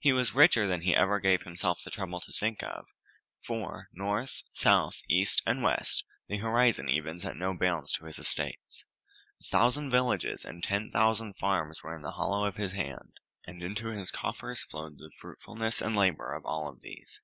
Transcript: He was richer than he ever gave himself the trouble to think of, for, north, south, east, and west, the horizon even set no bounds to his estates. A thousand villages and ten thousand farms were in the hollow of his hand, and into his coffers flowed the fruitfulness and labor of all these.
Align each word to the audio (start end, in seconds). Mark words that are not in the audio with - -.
He 0.00 0.12
was 0.12 0.34
richer 0.34 0.66
than 0.66 0.80
he 0.80 0.96
ever 0.96 1.20
gave 1.20 1.44
himself 1.44 1.80
the 1.84 1.92
trouble 1.92 2.20
to 2.22 2.32
think 2.32 2.60
of, 2.60 2.86
for, 3.40 3.88
north, 3.92 4.42
south, 4.52 5.00
east, 5.08 5.42
and 5.46 5.62
west, 5.62 6.02
the 6.26 6.38
horizon 6.38 6.88
even 6.88 7.20
set 7.20 7.36
no 7.36 7.54
bounds 7.56 7.92
to 7.92 8.06
his 8.06 8.18
estates. 8.18 8.84
A 9.40 9.44
thousand 9.44 9.90
villages 9.90 10.44
and 10.44 10.64
ten 10.64 10.90
thousand 10.90 11.34
farms 11.34 11.84
were 11.84 11.94
in 11.94 12.02
the 12.02 12.10
hollow 12.10 12.48
of 12.48 12.56
his 12.56 12.72
hand, 12.72 13.20
and 13.46 13.62
into 13.62 13.92
his 13.96 14.10
coffers 14.10 14.60
flowed 14.64 14.98
the 14.98 15.12
fruitfulness 15.20 15.80
and 15.80 15.94
labor 15.94 16.32
of 16.32 16.44
all 16.44 16.74
these. 16.82 17.22